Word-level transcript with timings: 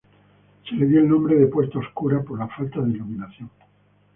Se 0.67 0.73
le 0.75 0.87
dio 0.87 0.99
el 1.01 1.07
nombre 1.09 1.35
de 1.35 1.45
Puerta 1.45 1.77
Oscura 1.77 2.23
por 2.23 2.39
la 2.39 2.47
falta 2.47 2.81
de 2.81 2.89
iluminación. 2.89 3.51